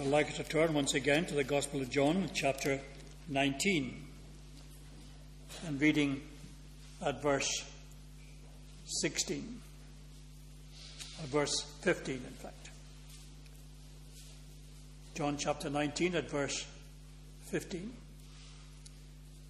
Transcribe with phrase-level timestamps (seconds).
[0.00, 2.80] I'd like to turn once again to the Gospel of John, chapter
[3.28, 4.02] 19,
[5.66, 6.22] and reading
[7.04, 7.64] at verse
[8.86, 9.60] 16,
[11.20, 12.70] or verse 15, in fact.
[15.14, 16.64] John chapter 19, at verse
[17.50, 17.92] 15.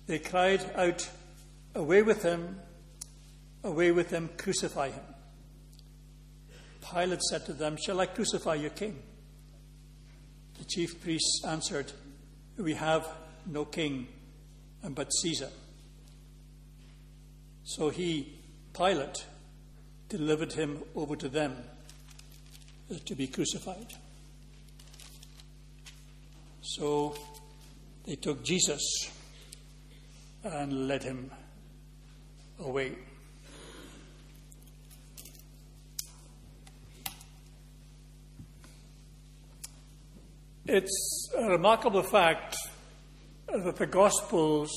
[0.09, 1.09] They cried out,
[1.77, 2.59] Away with him,
[3.63, 5.05] away with him, crucify him.
[6.93, 9.01] Pilate said to them, Shall I crucify your king?
[10.61, 11.91] The chief priests answered,
[12.59, 13.09] We have
[13.47, 14.09] no king
[14.85, 15.49] um, but Caesar.
[17.65, 18.39] So he,
[18.75, 19.25] Pilate,
[20.11, 21.57] delivered him over to them
[22.91, 23.95] uh, to be crucified.
[26.61, 27.17] So
[28.05, 29.11] they took Jesus
[30.45, 31.31] and led him
[32.59, 32.97] away.
[40.73, 42.57] It's a remarkable fact
[43.49, 44.71] that the Gospels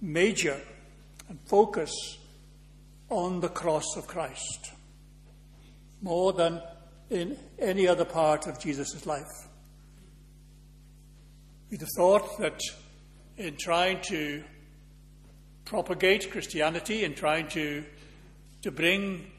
[0.00, 0.58] major
[1.28, 1.92] and focus
[3.10, 4.72] on the cross of Christ
[6.00, 6.62] more than
[7.10, 9.46] in any other part of Jesus' life.
[11.70, 12.62] We'd have thought that
[13.36, 14.44] in trying to
[15.66, 17.84] propagate Christianity, in trying to,
[18.62, 19.30] to bring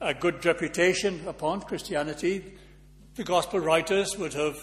[0.00, 2.44] a good reputation upon Christianity,
[3.14, 4.56] the gospel writers would have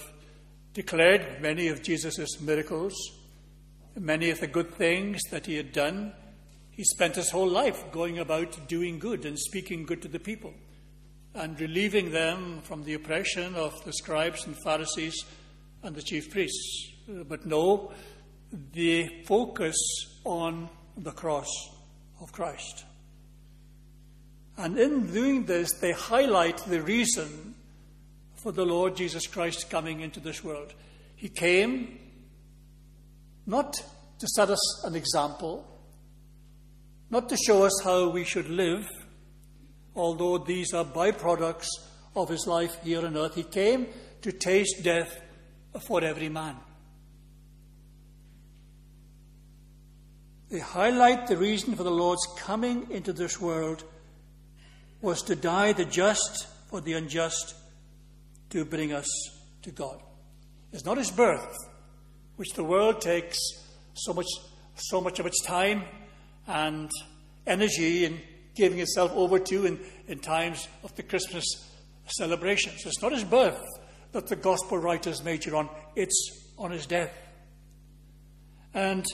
[0.74, 2.96] declared many of Jesus' miracles,
[3.96, 6.14] many of the good things that he had done.
[6.72, 10.54] He spent his whole life going about doing good and speaking good to the people
[11.36, 15.26] and relieving them from the oppression of the scribes and Pharisees
[15.84, 16.92] and the chief priests.
[17.08, 17.92] Uh, but no,
[18.74, 19.78] they focus
[20.26, 21.50] on the cross
[22.20, 22.86] of Christ.
[24.58, 27.56] And in doing this, they highlight the reason
[28.42, 30.74] for the Lord Jesus Christ coming into this world.
[31.16, 32.00] He came
[33.46, 33.74] not
[34.20, 35.68] to set us an example,
[37.10, 38.88] not to show us how we should live,
[39.96, 41.68] although these are byproducts
[42.16, 43.36] of his life here on earth.
[43.36, 43.88] He came
[44.22, 45.22] to taste death
[45.88, 46.56] for every man.
[50.50, 53.84] They highlight the reason for the Lord's coming into this world
[55.02, 57.56] was to die the just for the unjust
[58.50, 59.08] to bring us
[59.62, 60.02] to God.
[60.72, 61.56] It's not his birth,
[62.36, 63.38] which the world takes
[63.94, 64.28] so much,
[64.76, 65.84] so much of its time
[66.48, 66.90] and
[67.46, 68.20] energy in
[68.56, 71.46] giving itself over to in, in times of the Christmas
[72.08, 72.86] celebrations.
[72.86, 73.64] It's not his birth
[74.12, 77.14] that the gospel writers major on, it's on his death
[78.74, 79.06] and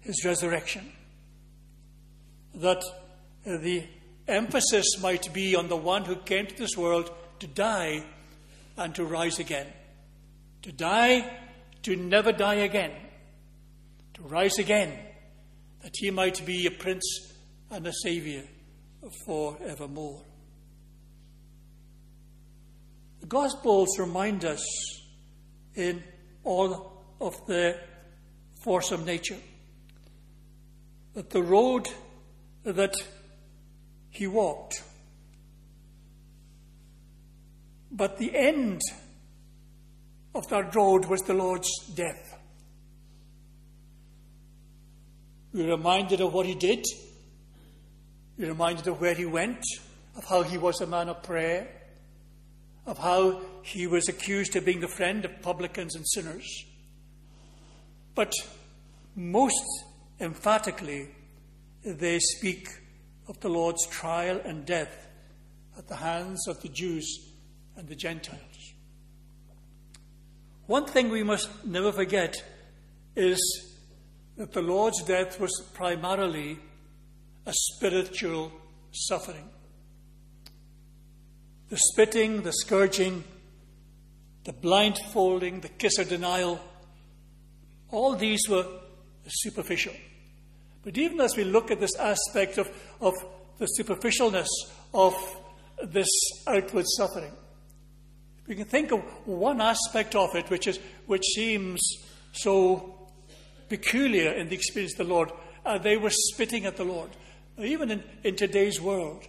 [0.00, 0.92] his resurrection.
[2.54, 2.82] That
[3.44, 3.84] the
[4.26, 8.04] emphasis might be on the one who came to this world to die
[8.80, 9.66] and to rise again.
[10.62, 11.30] To die,
[11.82, 12.92] to never die again.
[14.14, 14.98] To rise again,
[15.82, 17.04] that he might be a prince
[17.70, 18.42] and a savior
[19.26, 20.22] forevermore.
[23.20, 24.64] The Gospels remind us
[25.74, 26.02] in
[26.42, 27.80] all of their
[28.64, 29.38] of nature
[31.14, 31.88] that the road
[32.64, 32.94] that
[34.10, 34.82] he walked
[37.90, 38.80] but the end
[40.34, 42.38] of that road was the Lord's death.
[45.52, 46.84] We're reminded of what he did.
[48.38, 49.64] We're reminded of where he went,
[50.16, 51.68] of how he was a man of prayer,
[52.86, 56.64] of how he was accused of being the friend of publicans and sinners.
[58.14, 58.32] But
[59.16, 59.84] most
[60.20, 61.08] emphatically,
[61.84, 62.68] they speak
[63.28, 65.08] of the Lord's trial and death
[65.76, 67.29] at the hands of the Jews
[67.80, 68.74] and the Gentiles.
[70.66, 72.36] One thing we must never forget
[73.16, 73.40] is
[74.36, 76.58] that the Lord's death was primarily
[77.46, 78.52] a spiritual
[78.92, 79.48] suffering.
[81.70, 83.24] The spitting, the scourging,
[84.44, 86.60] the blindfolding, the kiss of denial,
[87.90, 88.66] all these were
[89.26, 89.94] superficial.
[90.84, 93.14] But even as we look at this aspect of, of
[93.58, 94.48] the superficialness
[94.92, 95.14] of
[95.82, 96.08] this
[96.46, 97.32] outward suffering,
[98.50, 101.80] we can think of one aspect of it which, is, which seems
[102.32, 103.08] so
[103.68, 105.30] peculiar in the experience of the Lord.
[105.64, 107.10] Uh, they were spitting at the Lord.
[107.60, 109.22] Even in, in today's world,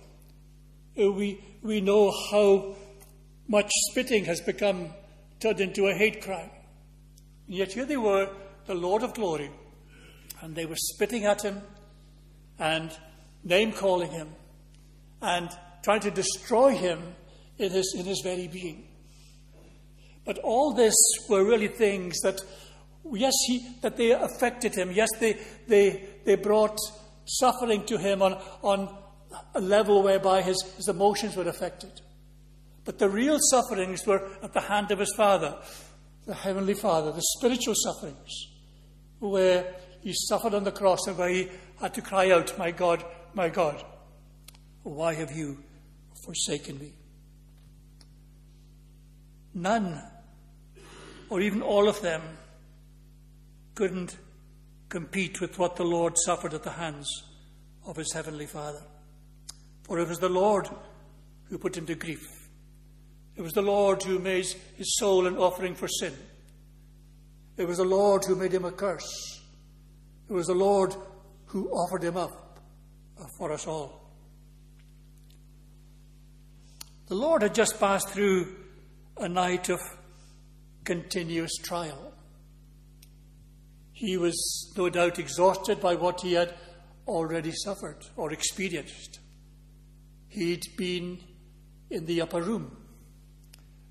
[1.00, 2.76] uh, we, we know how
[3.48, 4.90] much spitting has become
[5.40, 6.50] turned into a hate crime.
[7.46, 8.28] And yet here they were,
[8.66, 9.52] the Lord of glory,
[10.42, 11.62] and they were spitting at him
[12.58, 12.90] and
[13.44, 14.30] name calling him
[15.22, 15.48] and
[15.84, 17.14] trying to destroy him
[17.60, 18.88] in his, in his very being.
[20.26, 20.96] But all this
[21.30, 22.40] were really things that,
[23.12, 24.92] yes, he, that they affected him.
[24.92, 25.38] Yes, they,
[25.68, 26.78] they, they brought
[27.26, 28.96] suffering to him on, on
[29.56, 32.02] a level whereby his, his emotions were affected.
[32.84, 35.58] But the real sufferings were at the hand of his Father,
[36.26, 38.48] the Heavenly Father, the spiritual sufferings,
[39.20, 43.04] where he suffered on the cross and where he had to cry out, My God,
[43.34, 43.84] my God,
[44.84, 45.64] why have you
[46.26, 46.94] forsaken me?
[49.54, 50.02] None,
[51.32, 52.22] or even all of them,
[53.74, 54.18] couldn't
[54.90, 57.08] compete with what the Lord suffered at the hands
[57.88, 58.82] of his Heavenly Father.
[59.84, 60.68] For it was the Lord
[61.46, 62.50] who put him to grief.
[63.38, 64.46] It was the Lord who made
[64.76, 66.14] his soul an offering for sin.
[67.56, 69.42] It was the Lord who made him a curse.
[70.30, 70.94] It was the Lord
[71.46, 72.60] who offered him up
[73.38, 74.02] for us all.
[77.08, 78.54] The Lord had just passed through
[79.16, 79.80] a night of
[80.84, 82.14] continuous trial.
[83.94, 86.54] He was no doubt exhausted by what he had
[87.08, 89.20] already suffered or experienced.
[90.28, 91.20] He'd been
[91.90, 92.78] in the upper room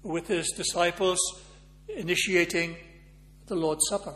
[0.02, 1.18] with his disciples
[1.88, 2.76] initiating
[3.46, 4.14] the Lord's Supper.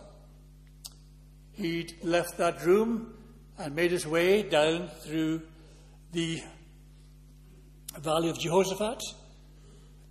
[1.52, 3.14] He'd left that room
[3.58, 5.42] and made his way down through
[6.12, 6.42] the
[7.98, 9.00] valley of Jehoshaphat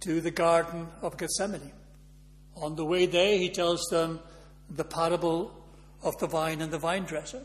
[0.01, 1.71] to the Garden of Gethsemane.
[2.55, 4.19] On the way there, he tells them
[4.69, 5.51] the parable
[6.01, 7.41] of the vine and the vine dresser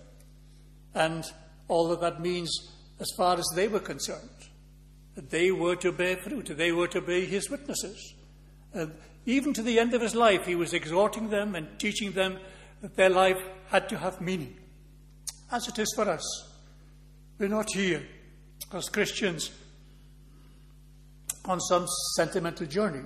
[0.95, 1.25] and
[1.69, 2.51] all that that means
[3.01, 4.31] as far as they were concerned.
[5.15, 8.15] That they were to bear fruit, they were to be his witnesses.
[8.73, 8.93] And
[9.27, 12.39] even to the end of his life, he was exhorting them and teaching them
[12.83, 13.39] that their life
[13.69, 14.57] had to have meaning,
[15.51, 16.25] as it is for us.
[17.39, 18.03] We're not here
[18.73, 19.51] as Christians
[21.45, 23.05] on some sentimental journey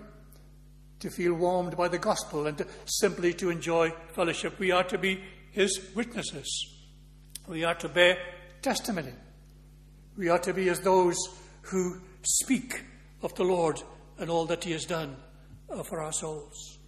[1.02, 4.58] to feel warmed by the gospel and to, simply to enjoy fellowship.
[4.60, 5.20] We are to be
[5.50, 6.48] his witnesses.
[7.48, 8.18] We are to bear
[8.62, 9.12] testimony.
[10.16, 11.16] We are to be as those
[11.62, 12.84] who speak
[13.20, 13.82] of the Lord
[14.18, 15.16] and all that he has done
[15.68, 16.78] uh, for our souls.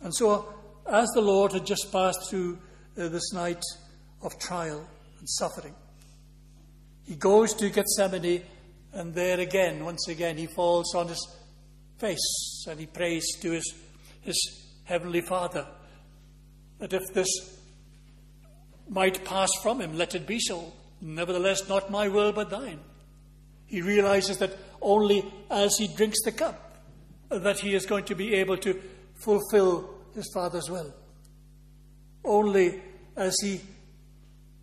[0.00, 0.54] And so,
[0.88, 2.58] as the Lord had just passed through
[2.96, 3.62] uh, this night
[4.22, 4.88] of trial
[5.18, 5.74] and suffering,
[7.04, 8.42] he goes to Gethsemane
[8.92, 11.26] and there again, once again, he falls on his
[11.98, 13.74] face and he prays to his,
[14.20, 15.66] his heavenly Father
[16.78, 17.28] that if this
[18.88, 20.72] might pass from him, let it be so.
[21.00, 22.80] Nevertheless, not my will but thine.
[23.66, 26.76] He realizes that only as he drinks the cup
[27.30, 28.80] that he is going to be able to
[29.14, 30.92] fulfill his Father's will.
[32.24, 32.82] Only
[33.16, 33.60] as he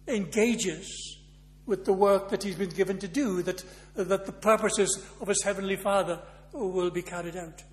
[0.07, 1.17] engages
[1.65, 3.63] with the work that he's been given to do, that,
[3.95, 6.19] that the purposes of his Heavenly Father
[6.51, 7.63] will be carried out.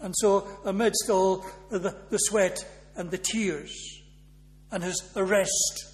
[0.00, 2.64] And so, amidst all the, the sweat
[2.96, 3.72] and the tears,
[4.70, 5.86] and his arrest,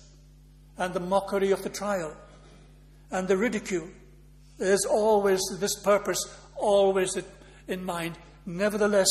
[0.77, 2.15] and the mockery of the trial,
[3.11, 3.89] and the ridicule,
[4.59, 6.19] there's always this purpose,
[6.57, 7.17] always
[7.69, 8.19] in mind.
[8.47, 9.09] Nevertheless,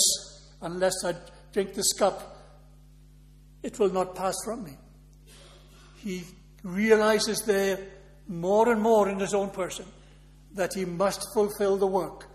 [0.61, 1.15] unless I
[1.51, 2.37] drink this cup,
[3.63, 4.77] it will not pass from me.
[5.97, 6.23] He
[6.63, 7.79] realizes there
[8.27, 9.85] more and more in his own person
[10.53, 12.27] that he must fulfill the work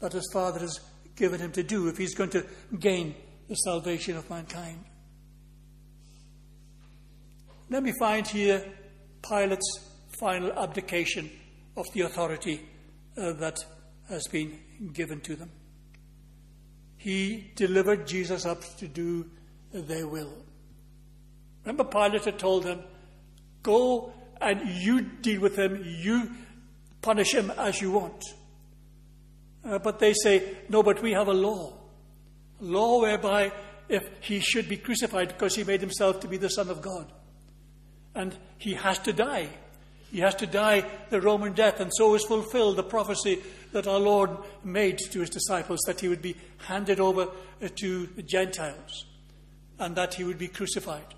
[0.00, 0.78] that his Father has
[1.20, 2.44] given him to do if he's going to
[2.78, 3.14] gain
[3.46, 4.82] the salvation of mankind.
[7.68, 8.64] Let me find here
[9.22, 9.86] Pilate's
[10.18, 11.30] final abdication
[11.76, 12.62] of the authority
[13.18, 13.58] uh, that
[14.08, 14.58] has been
[14.94, 15.50] given to them.
[16.96, 19.30] He delivered Jesus up to do
[19.72, 20.32] their will.
[21.64, 22.80] Remember, Pilate had told them,
[23.62, 26.30] Go and you deal with him, you
[27.02, 28.24] punish him as you want.
[29.64, 31.72] Uh, but they say, no, but we have a law.
[32.60, 33.52] A law whereby
[33.88, 37.10] if he should be crucified because he made himself to be the Son of God.
[38.14, 39.48] And he has to die.
[40.10, 43.98] He has to die the Roman death, and so is fulfilled the prophecy that our
[43.98, 44.30] Lord
[44.64, 47.28] made to his disciples that he would be handed over
[47.62, 49.06] uh, to the Gentiles
[49.78, 51.14] and that he would be crucified.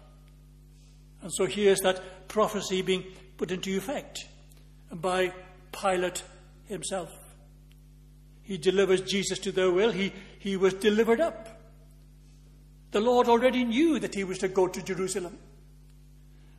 [1.22, 3.04] And so here's that prophecy being
[3.38, 4.26] put into effect
[4.90, 5.32] by
[5.72, 6.22] Pilate
[6.66, 7.10] himself.
[8.52, 9.90] He delivers Jesus to their will.
[9.90, 11.48] He, he was delivered up.
[12.90, 15.38] The Lord already knew that he was to go to Jerusalem.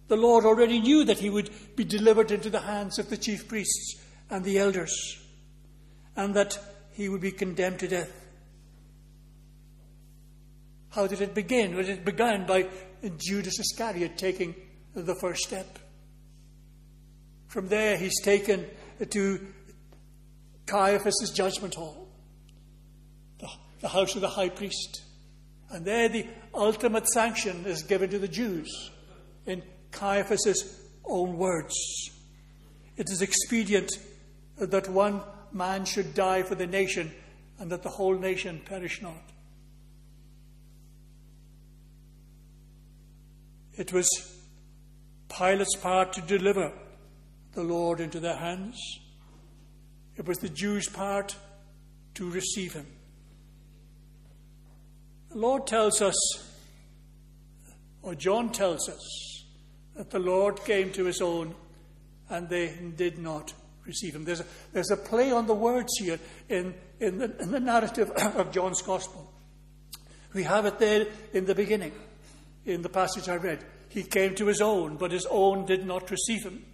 [0.07, 3.47] The Lord already knew that he would be delivered into the hands of the chief
[3.47, 5.21] priests and the elders,
[6.15, 6.57] and that
[6.93, 8.11] he would be condemned to death.
[10.89, 11.75] How did it begin?
[11.75, 12.69] Well, it began by
[13.19, 14.55] Judas Iscariot taking
[14.95, 15.77] the first step.
[17.49, 18.65] From there, he's taken
[19.11, 19.45] to
[20.65, 22.07] Caiaphas' judgment hall.
[23.39, 23.49] The
[23.83, 25.03] the house of the high priest.
[25.69, 28.91] And there the ultimate sanction is given to the Jews
[29.45, 31.75] in Caiaphas' own words.
[32.95, 33.91] It is expedient
[34.57, 37.11] that one man should die for the nation
[37.59, 39.31] and that the whole nation perish not.
[43.75, 44.07] It was
[45.27, 46.71] Pilate's part to deliver
[47.53, 48.79] the Lord into their hands.
[50.17, 51.35] It was the Jews' part
[52.15, 52.85] to receive him.
[55.31, 56.15] The Lord tells us,
[58.03, 59.43] or John tells us,
[59.95, 61.55] that the Lord came to his own
[62.29, 63.53] and they did not
[63.85, 64.25] receive him.
[64.25, 68.09] There's a, there's a play on the words here in, in, the, in the narrative
[68.35, 69.31] of John's Gospel.
[70.33, 71.93] We have it there in the beginning,
[72.65, 73.63] in the passage I read.
[73.89, 76.65] He came to his own, but his own did not receive him.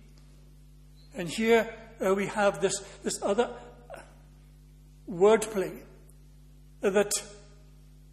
[1.14, 1.70] And here
[2.06, 3.50] uh, we have this, this other
[5.10, 5.80] wordplay
[6.82, 7.12] that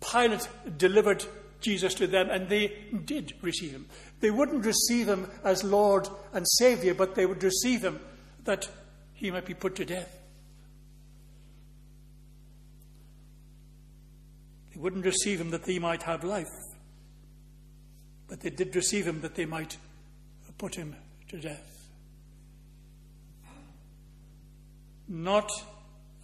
[0.00, 1.24] Pilate delivered
[1.60, 2.72] Jesus to them, and they
[3.04, 3.86] did receive him.
[4.20, 8.00] They wouldn't receive him as Lord and Savior, but they would receive him
[8.44, 8.68] that
[9.14, 10.16] he might be put to death.
[14.72, 16.46] They wouldn't receive him that they might have life,
[18.28, 19.76] but they did receive him that they might
[20.58, 20.94] put him
[21.28, 21.75] to death.
[25.08, 25.50] Not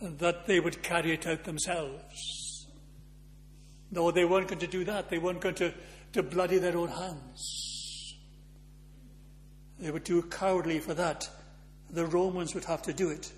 [0.01, 2.67] that they would carry it out themselves.
[3.91, 5.11] No, they weren't going to do that.
[5.11, 5.73] They weren't going to,
[6.15, 8.17] to bloody their own hands.
[9.79, 11.29] They were too cowardly for that.
[11.91, 13.31] The Romans would have to do it.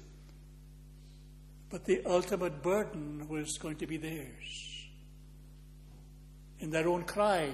[1.70, 4.88] But the ultimate burden was going to be theirs.
[6.60, 7.52] In their own cry,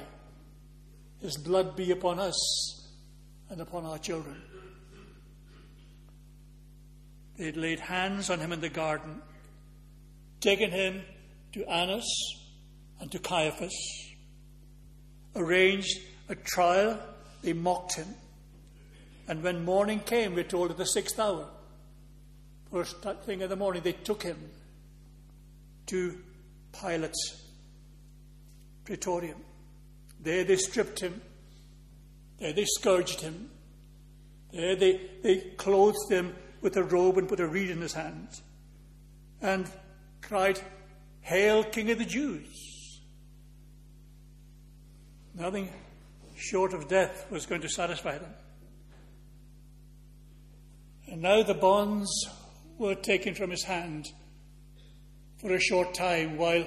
[1.21, 2.89] His blood be upon us
[3.49, 4.43] and upon our children.
[7.41, 9.23] They had laid hands on him in the garden,
[10.43, 11.01] taken him
[11.55, 12.07] to Annas
[13.01, 13.73] and to Caiaphas,
[15.35, 17.01] arranged a trial.
[17.41, 18.09] They mocked him.
[19.27, 21.49] And when morning came, we're told at the sixth hour,
[22.71, 24.37] first thing in the morning, they took him
[25.87, 26.19] to
[26.73, 27.43] Pilate's
[28.85, 29.39] praetorium.
[30.23, 31.23] There they stripped him.
[32.39, 33.49] There they scourged him.
[34.53, 38.29] There they, they clothed him with a robe and put a reed in his hand
[39.41, 39.69] and
[40.21, 40.61] cried,
[41.23, 43.01] Hail, King of the Jews!
[45.35, 45.71] Nothing
[46.37, 48.35] short of death was going to satisfy them.
[51.07, 52.11] And now the bonds
[52.79, 54.09] were taken from his hand
[55.39, 56.65] for a short time while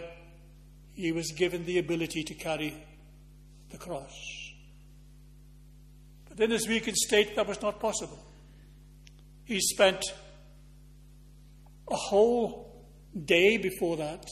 [0.94, 2.74] he was given the ability to carry
[3.70, 4.14] the cross.
[6.30, 8.20] But in his weakened state, that was not possible.
[9.46, 10.04] He spent
[11.90, 12.86] a whole
[13.26, 14.26] day before that,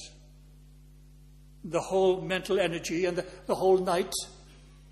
[1.63, 4.13] the whole mental energy and the, the whole night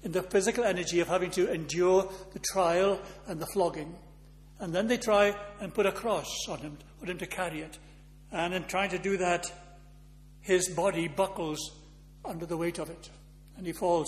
[0.04, 3.96] in the physical energy of having to endure the trial and the flogging.
[4.60, 7.78] And then they try and put a cross on him, for him to carry it.
[8.32, 9.52] And in trying to do that,
[10.42, 11.60] his body buckles
[12.24, 13.10] under the weight of it,
[13.58, 14.08] and he falls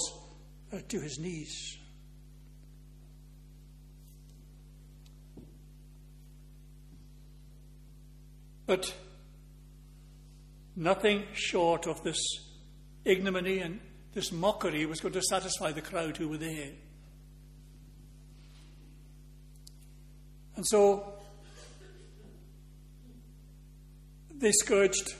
[0.73, 1.77] uh, to his knees.
[8.65, 8.93] But
[10.75, 12.19] nothing short of this
[13.05, 13.79] ignominy and
[14.13, 16.71] this mockery was going to satisfy the crowd who were there.
[20.55, 21.13] And so
[24.29, 25.15] they scourged,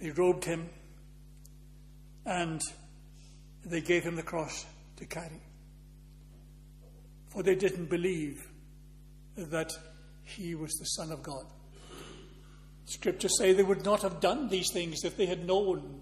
[0.00, 0.70] they robed him,
[2.24, 2.60] and
[3.64, 4.64] they gave him the cross
[4.96, 5.42] to carry.
[7.30, 8.48] For they didn't believe
[9.36, 9.72] that
[10.28, 11.44] he was the Son of God.
[12.84, 16.00] Scriptures say they would not have done these things if they had known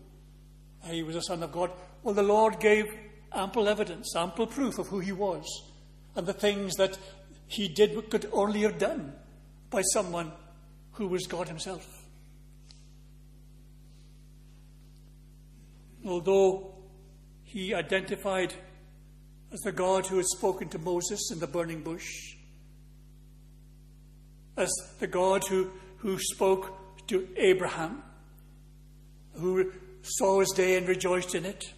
[0.90, 1.70] he was the Son of God.
[2.02, 2.92] Well, the Lord gave
[3.32, 5.44] ample evidence, ample proof of who he was,
[6.14, 6.98] and the things that
[7.48, 9.12] he did could only have done
[9.70, 10.32] by someone
[10.92, 12.04] who was God himself.
[16.04, 16.74] Although
[17.42, 18.54] he identified
[19.52, 22.35] as the God who had spoken to Moses in the burning bush,
[24.56, 28.02] as the God who, who spoke to Abraham,
[29.34, 29.72] who
[30.02, 31.72] saw his day and rejoiced in it.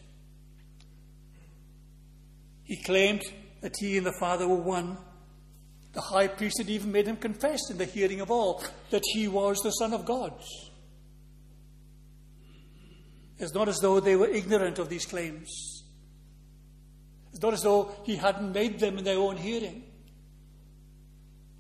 [2.65, 3.23] He claimed
[3.63, 4.99] that he and the Father were one.
[5.93, 9.27] The high priest had even made him confess in the hearing of all that he
[9.27, 10.33] was the Son of God.
[13.39, 15.85] It's not as though they were ignorant of these claims.
[17.31, 19.85] It's not as though he hadn't made them in their own hearing.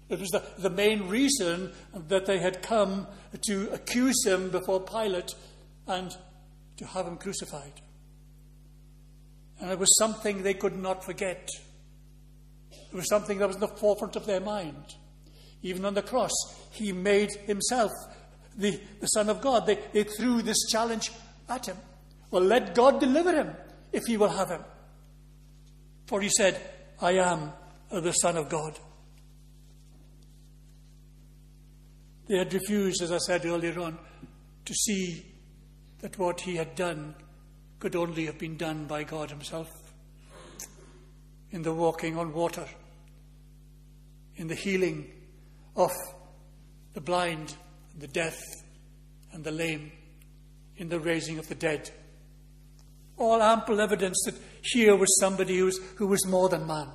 [0.08, 3.06] It was the, the main reason that they had come
[3.46, 5.34] to accuse him before Pilate
[5.86, 6.16] and
[6.78, 7.80] to have him crucified.
[9.60, 11.48] And it was something they could not forget.
[12.70, 14.94] It was something that was in the forefront of their mind.
[15.62, 16.32] Even on the cross,
[16.70, 17.90] he made himself
[18.56, 19.66] the, the Son of God.
[19.66, 21.10] They, they threw this challenge
[21.48, 21.76] at him.
[22.30, 23.50] Well, let God deliver him
[23.92, 24.62] if he will have him.
[26.06, 26.60] For he said,
[27.00, 27.52] I am
[27.90, 28.78] the Son of God.
[32.28, 33.98] They had refused, as I said earlier on,
[34.66, 35.24] to see
[36.00, 37.14] that what he had done
[37.80, 39.68] could only have been done by God Himself.
[41.50, 42.66] In the walking on water,
[44.36, 45.10] in the healing
[45.74, 45.90] of
[46.92, 47.56] the blind,
[47.98, 48.38] the deaf,
[49.32, 49.90] and the lame,
[50.76, 51.90] in the raising of the dead.
[53.16, 56.88] All ample evidence that here was somebody who was, who was more than man.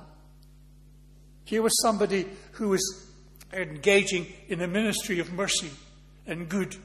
[1.44, 3.10] Here was somebody who was
[3.54, 5.70] engaging in a ministry of mercy
[6.26, 6.76] and good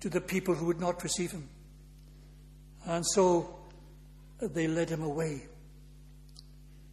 [0.00, 1.48] to the people who would not receive him.
[2.86, 3.58] And so
[4.42, 5.42] uh, they led him away.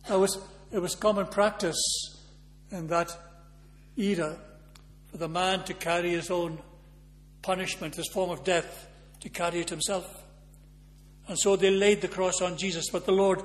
[0.10, 0.38] It was,
[0.72, 1.77] it was common practice
[2.72, 3.16] in that
[3.98, 4.38] era
[5.12, 6.60] for the man to carry his own
[7.42, 8.88] punishment, his form of death,
[9.22, 10.24] to carry it himself.
[11.27, 13.42] And so they laid the cross on Jesus, but the Lord,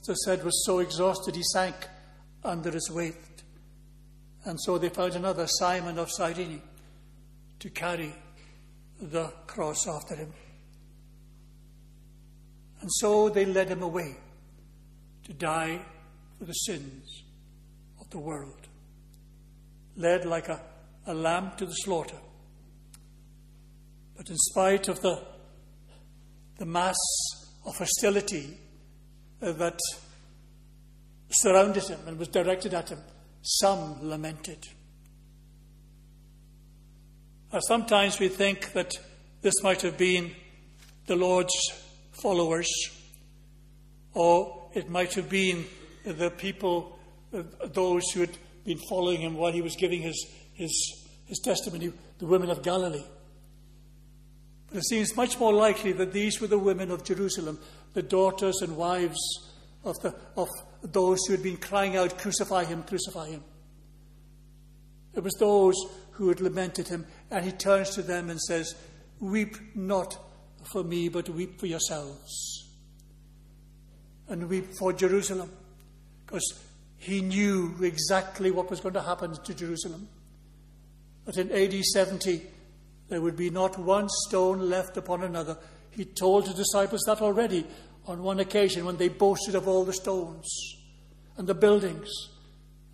[0.00, 1.74] as I said, was so exhausted he sank
[2.44, 3.33] under his weight.
[4.44, 6.60] And so they found another Simon of Cyrene
[7.60, 8.14] to carry
[9.00, 10.32] the cross after him.
[12.80, 14.16] And so they led him away
[15.24, 15.80] to die
[16.38, 17.22] for the sins
[17.98, 18.68] of the world,
[19.96, 20.60] led like a,
[21.06, 22.18] a lamb to the slaughter.
[24.16, 25.22] But in spite of the,
[26.58, 26.96] the mass
[27.66, 28.58] of hostility
[29.40, 29.80] that
[31.30, 32.98] surrounded him and was directed at him,
[33.44, 34.66] some lamented.
[37.52, 38.94] Or sometimes we think that
[39.42, 40.32] this might have been
[41.06, 41.54] the Lord's
[42.12, 42.68] followers,
[44.14, 45.66] or it might have been
[46.04, 46.98] the people,
[47.30, 52.26] those who had been following him while he was giving his, his, his testimony, the
[52.26, 53.04] women of Galilee.
[54.68, 57.58] But it seems much more likely that these were the women of Jerusalem,
[57.92, 59.20] the daughters and wives
[59.84, 60.48] of, the, of
[60.92, 63.42] those who had been crying out, Crucify him, crucify him.
[65.14, 65.76] It was those
[66.12, 68.74] who had lamented him, and he turns to them and says,
[69.20, 70.16] Weep not
[70.72, 72.68] for me, but weep for yourselves.
[74.28, 75.50] And weep for Jerusalem,
[76.26, 76.44] because
[76.96, 80.08] he knew exactly what was going to happen to Jerusalem.
[81.26, 82.42] That in AD 70,
[83.08, 85.56] there would be not one stone left upon another.
[85.90, 87.66] He told the disciples that already
[88.06, 90.46] on one occasion when they boasted of all the stones
[91.36, 92.10] and the buildings.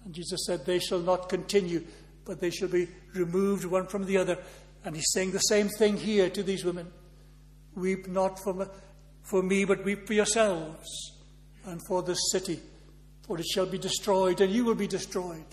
[0.05, 1.85] And Jesus said, They shall not continue,
[2.25, 4.39] but they shall be removed one from the other.
[4.85, 6.91] And he's saying the same thing here to these women
[7.75, 8.69] Weep not for,
[9.23, 11.13] for me, but weep for yourselves
[11.67, 12.61] and for this city,
[13.23, 15.45] for it shall be destroyed, and you will be destroyed,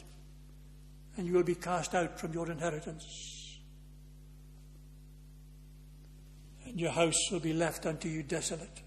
[1.16, 3.60] and you will be cast out from your inheritance.
[6.66, 8.82] And your house will be left unto you desolate.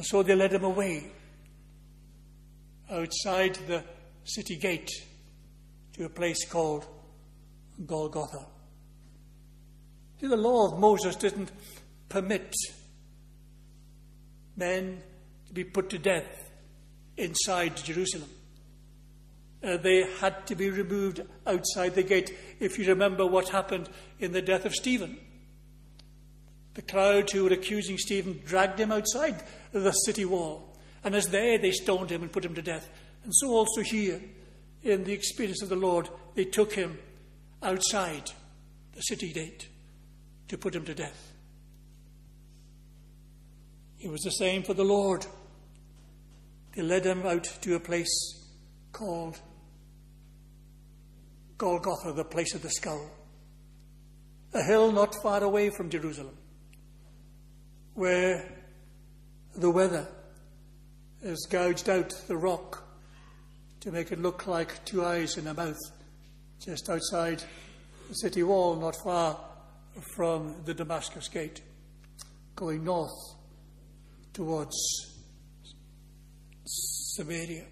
[0.00, 1.10] And so they led him away
[2.90, 3.84] outside the
[4.24, 4.90] city gate
[5.92, 6.86] to a place called
[7.84, 8.46] Golgotha.
[10.18, 11.52] See, the law of Moses didn't
[12.08, 12.50] permit
[14.56, 15.02] men
[15.48, 16.50] to be put to death
[17.18, 18.30] inside Jerusalem.
[19.62, 22.34] Uh, they had to be removed outside the gate.
[22.58, 25.18] If you remember what happened in the death of Stephen,
[26.74, 30.76] the crowd who were accusing Stephen dragged him outside the city wall.
[31.02, 32.88] And as there, they stoned him and put him to death.
[33.24, 34.20] And so also here,
[34.82, 36.98] in the experience of the Lord, they took him
[37.62, 38.30] outside
[38.94, 39.68] the city gate
[40.48, 41.32] to put him to death.
[44.00, 45.26] It was the same for the Lord.
[46.74, 48.10] They led him out to a place
[48.92, 49.38] called
[51.58, 53.10] Golgotha, the place of the skull,
[54.54, 56.36] a hill not far away from Jerusalem,
[57.94, 58.44] where
[59.56, 60.06] the weather
[61.24, 62.82] has gouged out the rock
[63.80, 65.78] to make it look like two eyes in a mouth
[66.60, 67.42] just outside
[68.08, 69.38] the city wall, not far
[70.14, 71.62] from the Damascus Gate,
[72.56, 73.10] going north
[74.32, 74.76] towards
[76.64, 77.64] Samaria.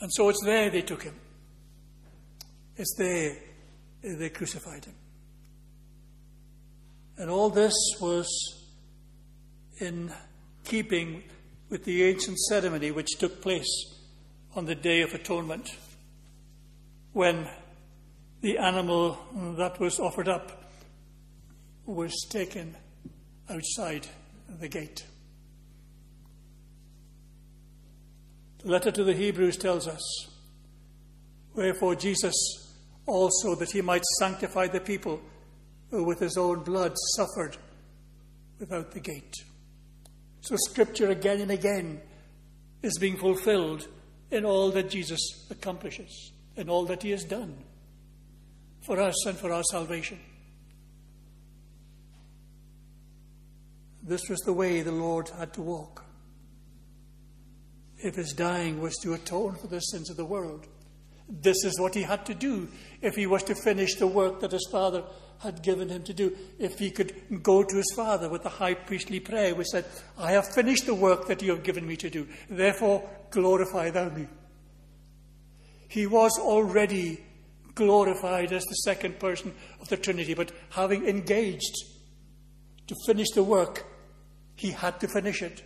[0.00, 1.16] And so it's there they took him.
[2.76, 3.36] It's there
[4.02, 4.94] they crucified him.
[7.18, 8.28] And all this was
[9.80, 10.12] in
[10.64, 11.24] keeping
[11.68, 13.68] with the ancient ceremony which took place
[14.54, 15.76] on the Day of Atonement
[17.12, 17.48] when
[18.40, 19.18] the animal
[19.58, 20.70] that was offered up
[21.86, 22.76] was taken
[23.50, 24.06] outside
[24.60, 25.04] the gate.
[28.62, 30.02] The letter to the Hebrews tells us,
[31.54, 32.34] Wherefore Jesus
[33.06, 35.20] also, that he might sanctify the people
[35.90, 37.56] who with his own blood suffered
[38.58, 39.34] without the gate.
[40.40, 42.00] So Scripture again and again
[42.82, 43.88] is being fulfilled
[44.30, 45.20] in all that Jesus
[45.50, 47.56] accomplishes, in all that he has done
[48.82, 50.18] for us and for our salvation.
[54.02, 56.04] This was the way the Lord had to walk.
[57.98, 60.66] If his dying was to atone for the sins of the world,
[61.28, 62.68] this is what he had to do
[63.02, 65.02] if he was to finish the work that his Father
[65.40, 66.36] had given him to do.
[66.58, 69.84] If he could go to his Father with the high priestly prayer, which said,
[70.18, 74.08] I have finished the work that you have given me to do, therefore glorify thou
[74.08, 74.26] me.
[75.88, 77.24] He was already
[77.74, 81.76] glorified as the second person of the Trinity, but having engaged
[82.88, 83.86] to finish the work,
[84.56, 85.62] he had to finish it.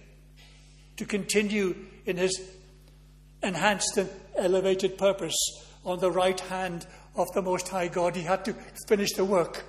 [0.98, 2.38] To continue in his
[3.42, 5.34] enhanced and elevated purpose
[5.84, 8.54] on the right hand of the Most High God, he had to
[8.88, 9.64] finish the work.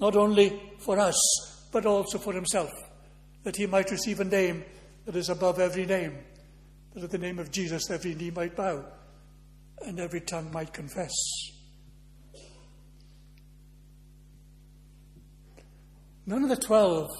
[0.00, 1.16] Not only for us,
[1.70, 2.70] but also for himself,
[3.44, 4.64] that he might receive a name
[5.04, 6.18] that is above every name,
[6.94, 8.84] that at the name of Jesus every knee might bow
[9.86, 11.12] and every tongue might confess.
[16.24, 17.10] None of the twelve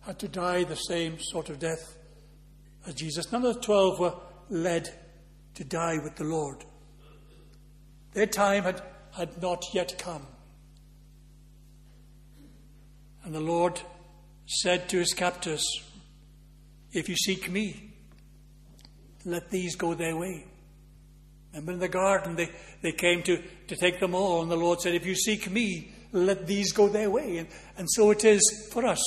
[0.00, 1.96] had to die the same sort of death
[2.86, 3.32] as Jesus.
[3.32, 4.14] None of the twelve were
[4.50, 4.88] led
[5.54, 6.64] to die with the Lord.
[8.18, 10.26] Their time had, had not yet come.
[13.22, 13.80] And the Lord
[14.44, 15.64] said to his captors,
[16.90, 17.92] If you seek me,
[19.24, 20.46] let these go their way.
[21.52, 22.50] Remember in the garden, they,
[22.82, 25.92] they came to, to take them all, and the Lord said, If you seek me,
[26.10, 27.36] let these go their way.
[27.36, 29.04] And, and so it is for us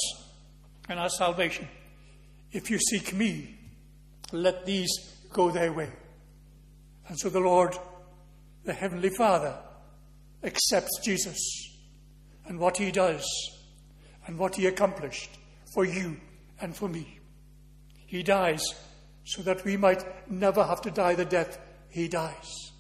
[0.88, 1.68] and our salvation.
[2.54, 3.58] If you seek me,
[4.32, 4.90] let these
[5.34, 5.90] go their way.
[7.10, 7.76] And so the Lord,
[8.64, 9.58] the Heavenly Father,
[10.44, 11.40] accepts Jesus
[12.46, 13.26] and what he does
[14.28, 15.38] and what he accomplished
[15.74, 16.18] for you
[16.60, 17.20] and for me.
[18.06, 18.64] He dies
[19.24, 22.72] so that we might never have to die the death he dies.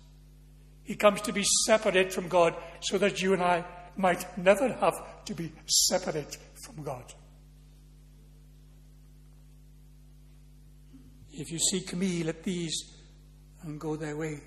[0.83, 3.63] He comes to be separate from God so that you and I
[3.95, 7.13] might never have to be separate from God.
[11.33, 12.73] If you seek me, let these
[13.63, 14.41] and go their way.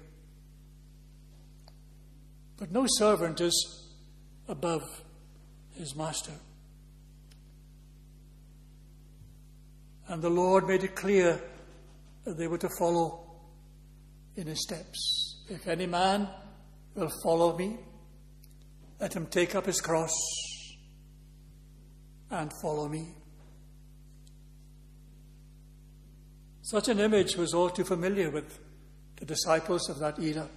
[2.56, 3.88] But no servant is
[4.48, 4.82] above
[5.74, 6.32] his master.
[10.08, 11.40] And the Lord made it clear
[12.24, 13.24] that they were to follow
[14.36, 15.42] in his steps.
[15.48, 16.28] If any man
[16.94, 17.78] will follow me,
[19.00, 20.12] let him take up his cross
[22.30, 23.08] and follow me.
[26.62, 28.58] Such an image was all too familiar with
[29.16, 30.48] the disciples of that era.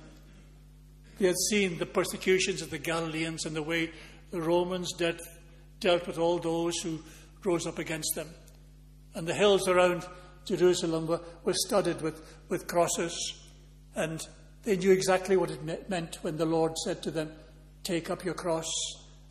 [1.17, 3.91] They had seen the persecutions of the Galileans and the way
[4.31, 5.21] the Romans dealt,
[5.79, 6.99] dealt with all those who
[7.43, 8.29] rose up against them.
[9.15, 10.05] And the hills around
[10.45, 13.43] Jerusalem were, were studded with, with crosses
[13.97, 14.25] and
[14.63, 17.31] they knew exactly what it meant when the Lord said to them,
[17.83, 18.69] Take up your cross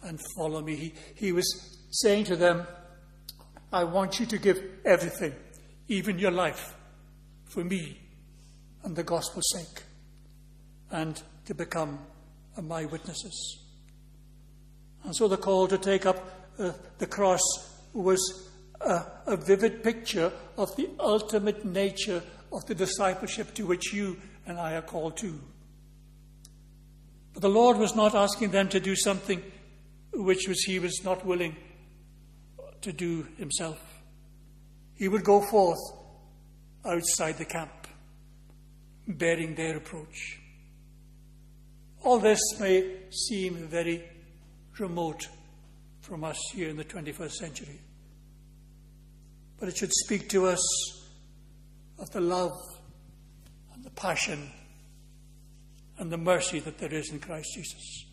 [0.02, 0.76] and follow me.
[0.76, 2.66] He, he was saying to them,
[3.72, 5.34] I want you to give everything,
[5.88, 6.74] even your life,
[7.44, 8.00] for me
[8.82, 9.82] and the gospel's sake,
[10.90, 11.98] and to become
[12.62, 13.62] my witnesses.
[15.04, 16.16] And so the call to take up
[16.58, 17.42] uh, the cross
[17.92, 24.16] was a, a vivid picture of the ultimate nature of the discipleship to which you
[24.46, 25.40] and I are called to.
[27.32, 29.42] But the Lord was not asking them to do something
[30.12, 31.56] which was he was not willing
[32.80, 33.78] to do himself.
[34.94, 35.78] He would go forth
[36.84, 37.86] outside the camp,
[39.06, 40.40] bearing their reproach.
[42.06, 44.00] All this may seem very
[44.78, 45.26] remote
[46.02, 47.80] from us here in the 21st century,
[49.58, 50.62] but it should speak to us
[51.98, 52.56] of the love
[53.74, 54.52] and the passion
[55.98, 58.04] and the mercy that there is in Christ Jesus.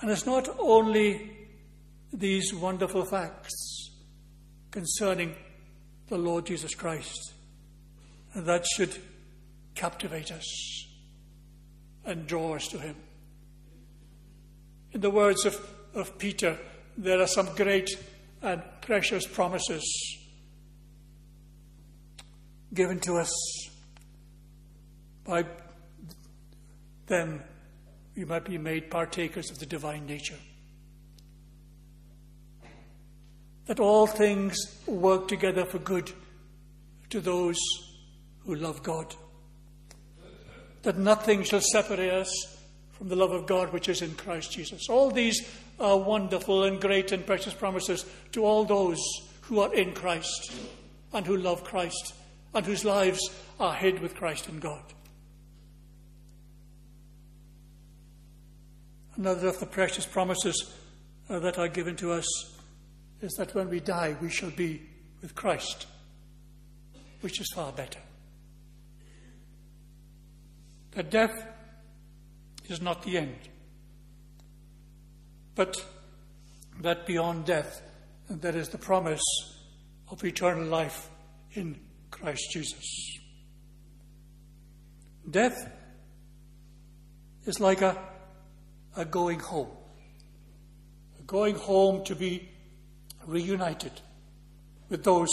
[0.00, 1.36] And it's not only
[2.14, 3.90] these wonderful facts
[4.70, 5.34] concerning
[6.08, 7.34] the Lord Jesus Christ
[8.34, 8.96] that should
[9.74, 10.83] captivate us
[12.04, 12.96] and draw us to Him.
[14.92, 15.60] In the words of,
[15.94, 16.58] of Peter,
[16.96, 17.90] there are some great
[18.42, 19.84] and precious promises
[22.72, 23.32] given to us
[25.24, 25.44] by
[27.06, 27.42] them,
[28.14, 30.38] we might be made partakers of the divine nature.
[33.66, 36.12] That all things work together for good
[37.10, 37.58] to those
[38.44, 39.14] who love God.
[40.84, 42.56] That nothing shall separate us
[42.92, 44.88] from the love of God which is in Christ Jesus.
[44.88, 45.46] All these
[45.80, 49.02] are wonderful and great and precious promises to all those
[49.42, 50.54] who are in Christ
[51.12, 52.14] and who love Christ
[52.54, 53.20] and whose lives
[53.58, 54.82] are hid with Christ in God.
[59.16, 60.74] Another of the precious promises
[61.28, 62.26] uh, that are given to us
[63.20, 64.82] is that when we die, we shall be
[65.22, 65.86] with Christ,
[67.20, 68.00] which is far better.
[70.94, 71.46] That death
[72.68, 73.36] is not the end,
[75.54, 75.84] but
[76.80, 77.82] that beyond death,
[78.28, 79.22] there is the promise
[80.10, 81.10] of eternal life
[81.52, 81.78] in
[82.10, 83.18] Christ Jesus.
[85.30, 85.70] Death
[87.46, 87.98] is like a,
[88.96, 89.70] a going home,
[91.18, 92.48] a going home to be
[93.26, 93.92] reunited
[94.88, 95.30] with those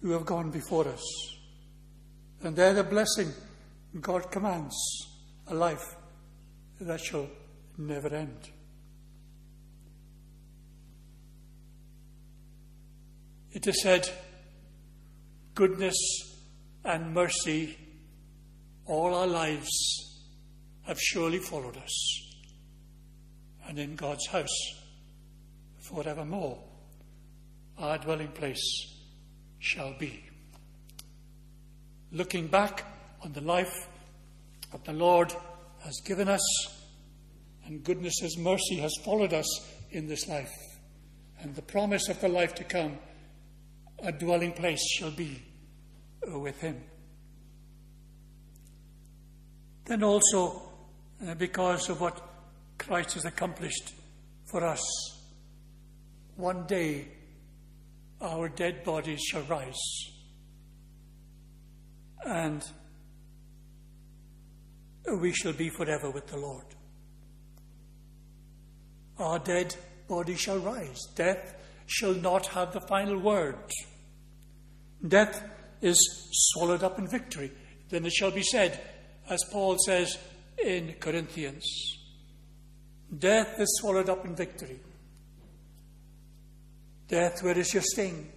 [0.00, 1.02] who have gone before us.
[2.42, 3.32] And they're the blessing
[4.00, 4.76] God commands
[5.48, 5.96] a life
[6.80, 7.28] that shall
[7.78, 8.50] never end.
[13.52, 14.08] It is said,
[15.54, 15.96] goodness
[16.84, 17.78] and mercy
[18.84, 19.70] all our lives
[20.82, 22.34] have surely followed us,
[23.66, 24.56] and in God's house
[25.80, 26.62] forevermore
[27.78, 28.94] our dwelling place
[29.58, 30.22] shall be.
[32.12, 32.84] Looking back
[33.26, 33.88] on the life
[34.70, 35.34] that the Lord
[35.80, 36.40] has given us,
[37.66, 40.52] and goodness mercy has followed us in this life,
[41.40, 42.96] and the promise of the life to come,
[43.98, 45.42] a dwelling place shall be
[46.24, 46.80] with Him.
[49.86, 50.62] Then also,
[51.26, 52.22] uh, because of what
[52.78, 53.92] Christ has accomplished
[54.44, 54.80] for us,
[56.36, 57.08] one day
[58.20, 59.74] our dead bodies shall rise.
[62.24, 62.64] And
[65.14, 66.64] we shall be forever with the Lord.
[69.18, 69.74] Our dead
[70.08, 71.00] body shall rise.
[71.14, 71.54] Death
[71.86, 73.56] shall not have the final word.
[75.06, 75.42] Death
[75.80, 75.98] is
[76.32, 77.50] swallowed up in victory.
[77.88, 78.80] Then it shall be said,
[79.28, 80.18] as Paul says
[80.62, 81.64] in Corinthians
[83.16, 84.80] Death is swallowed up in victory.
[87.08, 88.32] Death, where is your sting?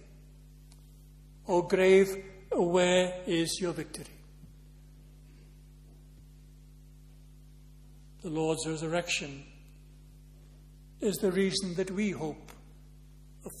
[1.48, 4.19] O grave, where is your victory?
[8.22, 9.44] The Lord's resurrection
[11.00, 12.52] is the reason that we hope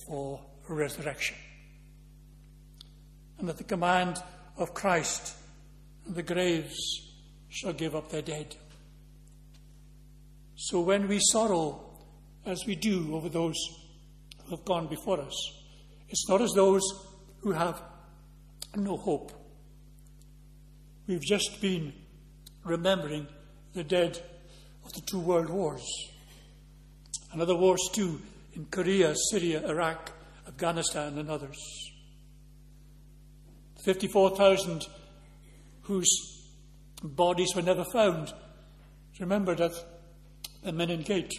[0.06, 1.36] for resurrection.
[3.38, 4.22] And at the command
[4.56, 5.34] of Christ,
[6.06, 6.76] the graves
[7.48, 8.54] shall give up their dead.
[10.56, 11.90] So when we sorrow,
[12.46, 13.56] as we do over those
[14.44, 15.52] who have gone before us.
[16.08, 16.82] It's not as those
[17.40, 17.80] who have
[18.76, 19.32] no hope.
[21.06, 21.92] We've just been
[22.64, 23.26] remembering
[23.74, 24.20] the dead
[24.90, 25.86] of the two world wars.
[27.32, 28.20] And other wars too,
[28.54, 30.12] in Korea, Syria, Iraq,
[30.46, 31.58] Afghanistan, and others.
[33.84, 34.86] 54,000
[35.82, 36.10] whose
[37.02, 38.32] bodies were never found.
[39.18, 39.72] Remember at
[40.62, 41.32] the Menin Gate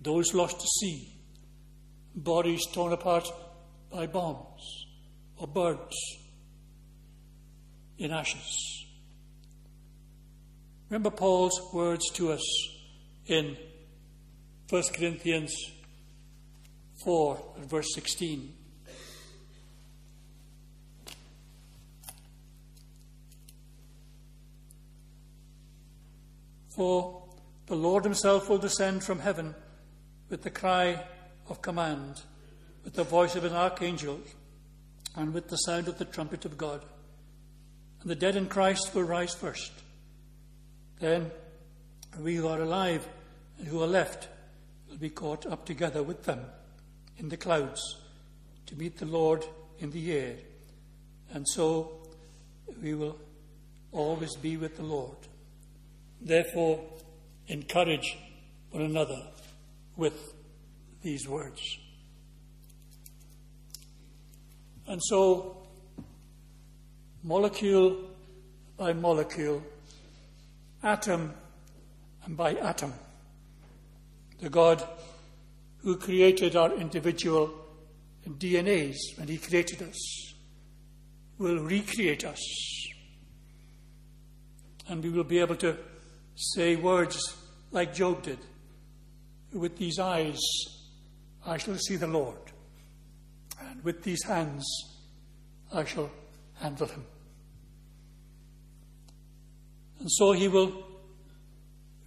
[0.00, 1.12] those lost to sea,
[2.14, 3.28] bodies torn apart
[3.90, 4.86] by bombs
[5.36, 5.96] or birds
[7.98, 8.85] in ashes.
[10.88, 12.42] Remember Paul's words to us
[13.26, 13.56] in
[14.70, 15.52] 1 Corinthians
[17.02, 18.52] 4 verse 16.
[26.68, 27.22] For
[27.66, 29.56] the Lord himself will descend from heaven
[30.28, 31.02] with the cry
[31.48, 32.22] of command,
[32.84, 34.20] with the voice of an archangel,
[35.16, 36.84] and with the sound of the trumpet of God.
[38.02, 39.72] And the dead in Christ will rise first.
[40.98, 41.30] Then
[42.18, 43.06] we who are alive
[43.58, 44.28] and who are left
[44.88, 46.40] will be caught up together with them
[47.18, 47.80] in the clouds
[48.66, 49.44] to meet the Lord
[49.78, 50.36] in the air.
[51.32, 51.92] And so
[52.82, 53.18] we will
[53.92, 55.16] always be with the Lord.
[56.20, 56.82] Therefore,
[57.48, 58.16] encourage
[58.70, 59.22] one another
[59.96, 60.34] with
[61.02, 61.60] these words.
[64.88, 65.56] And so,
[67.22, 67.96] molecule
[68.76, 69.62] by molecule,
[70.82, 71.34] atom
[72.24, 72.92] and by atom,
[74.40, 74.82] the God
[75.78, 77.52] who created our individual
[78.26, 80.34] DNAs when He created us
[81.38, 82.42] will recreate us.
[84.88, 85.76] And we will be able to
[86.34, 87.36] say words
[87.70, 88.38] like Job did
[89.52, 90.40] With these eyes,
[91.44, 92.38] I shall see the Lord,
[93.60, 94.64] and with these hands,
[95.72, 96.10] I shall
[96.60, 97.04] handle him.
[100.00, 100.84] And so he will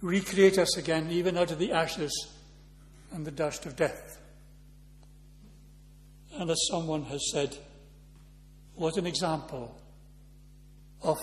[0.00, 2.28] recreate us again, even out of the ashes
[3.12, 4.18] and the dust of death.
[6.34, 7.56] And as someone has said,
[8.74, 9.76] what an example
[11.02, 11.18] of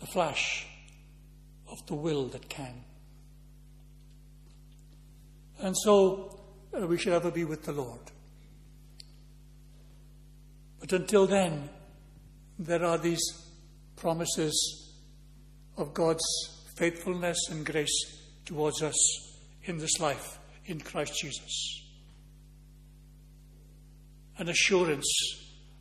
[0.00, 0.66] the flash
[1.68, 2.84] of the will that can.
[5.60, 6.38] And so
[6.72, 8.00] uh, we shall ever be with the Lord.
[10.78, 11.68] But until then,
[12.58, 13.22] there are these
[13.96, 14.87] promises
[15.78, 16.24] of God's
[16.74, 18.96] faithfulness and grace towards us
[19.64, 21.84] in this life in Christ Jesus.
[24.38, 25.08] An assurance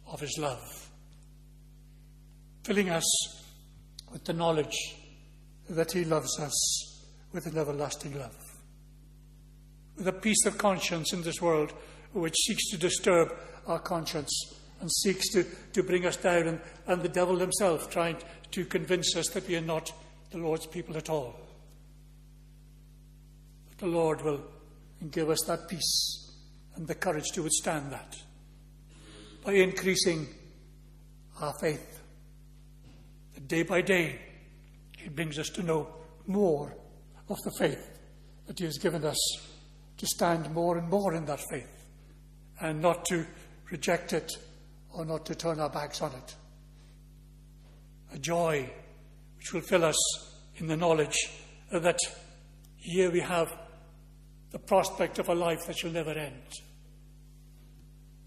[0.07, 0.89] of His love,
[2.63, 3.05] filling us
[4.11, 4.77] with the knowledge
[5.69, 8.37] that He loves us with an everlasting love.
[9.97, 11.73] With a peace of conscience in this world
[12.13, 13.33] which seeks to disturb
[13.65, 18.17] our conscience and seeks to, to bring us down, and, and the devil himself trying
[18.51, 19.91] to convince us that we are not
[20.31, 21.39] the Lord's people at all.
[23.69, 24.41] But the Lord will
[25.11, 26.31] give us that peace
[26.75, 28.15] and the courage to withstand that
[29.43, 30.27] by increasing
[31.41, 32.01] our faith.
[33.33, 34.19] That day by day,
[34.97, 35.87] He brings us to know
[36.25, 36.75] more
[37.29, 37.99] of the faith
[38.47, 39.17] that He has given us,
[39.97, 41.85] to stand more and more in that faith,
[42.59, 43.25] and not to
[43.71, 44.31] reject it
[44.97, 46.35] or not to turn our backs on it.
[48.13, 48.69] A joy
[49.37, 49.95] which will fill us
[50.55, 51.15] in the knowledge
[51.71, 51.99] that
[52.77, 53.55] here we have
[54.51, 56.41] the prospect of a life that shall never end.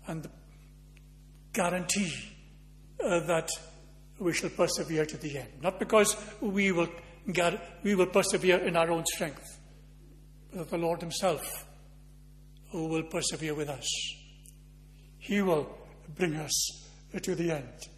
[0.06, 0.30] And the
[1.52, 2.12] guarantee
[3.02, 3.48] uh, that
[4.20, 5.48] we shall persevere to the end.
[5.62, 6.88] Not because we will,
[7.82, 9.58] we will persevere in our own strength,
[10.54, 11.66] but the Lord Himself
[12.72, 13.88] will persevere with us.
[15.18, 15.79] He will
[16.16, 16.86] bring us
[17.22, 17.88] to the end.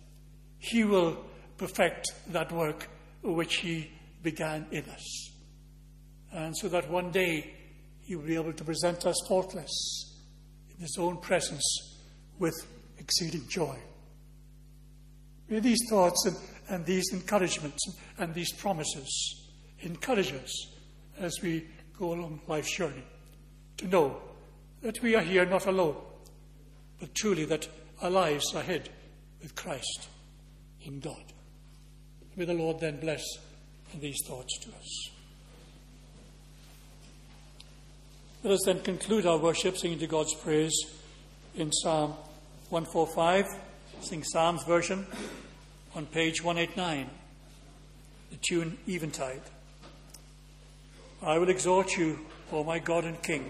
[0.59, 1.19] He will
[1.59, 2.89] perfect that work
[3.23, 3.91] which He
[4.23, 5.31] began in us.
[6.33, 7.55] And so that one day
[8.01, 10.15] He will be able to present us faultless
[10.75, 11.65] in His own presence
[12.39, 12.55] with
[12.99, 13.77] exceeding joy.
[15.49, 16.37] May these thoughts and,
[16.69, 17.85] and these encouragements
[18.19, 20.73] and these promises encourage us
[21.19, 21.67] as we
[21.99, 23.05] go along life's journey
[23.77, 24.17] to know
[24.83, 25.97] that we are here not alone,
[26.99, 27.69] but truly that
[28.03, 28.89] our lives are hid
[29.41, 30.09] with Christ
[30.85, 31.23] in God.
[32.37, 33.23] May the Lord then bless
[34.01, 35.11] these thoughts to us.
[38.43, 40.75] Let us then conclude our worship singing to God's praise
[41.55, 42.15] in Psalm
[42.71, 43.47] 145,
[44.01, 45.07] sing Psalms version
[45.95, 47.09] on page 189,
[48.31, 49.43] the tune Eventide.
[51.23, 52.19] I will exhort you,
[52.51, 53.49] O my God and King.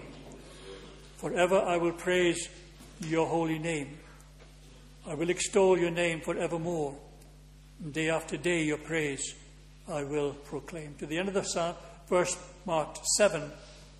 [1.17, 2.49] Forever I will praise
[3.01, 3.97] your holy name.
[5.05, 6.95] I will extol your name forevermore.
[7.91, 9.35] Day after day, your praise
[9.89, 10.95] I will proclaim.
[10.99, 11.75] To the end of the psalm,
[12.07, 13.51] verse marked seven,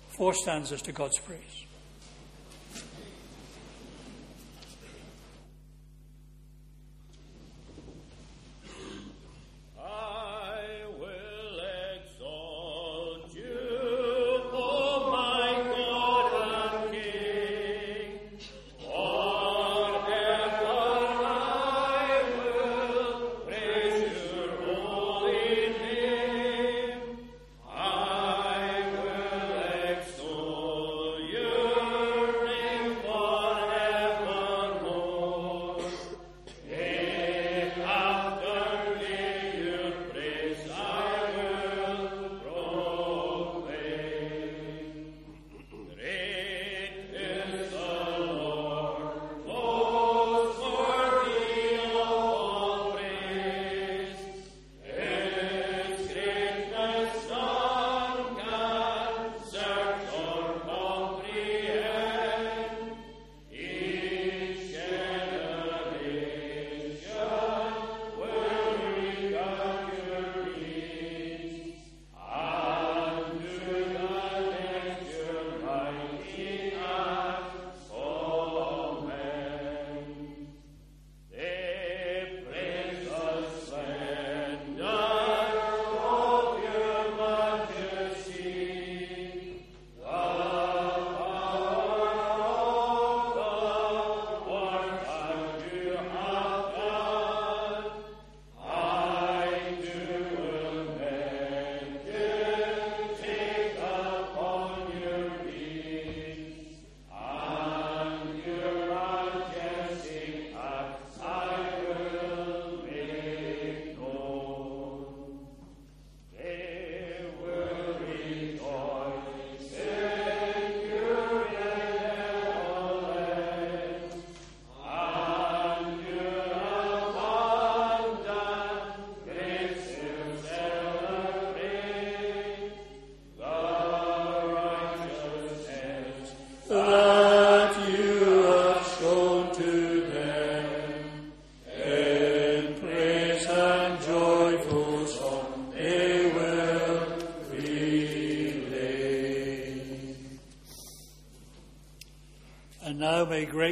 [0.08, 1.63] four stanzas to God's praise.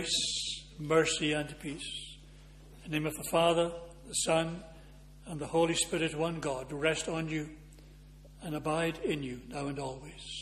[0.03, 2.17] Grace, mercy, and peace,
[2.85, 3.71] in the name of the Father,
[4.09, 4.61] the Son,
[5.29, 7.49] and the Holy Spirit, one God, rest on you
[8.43, 10.42] and abide in you now and always.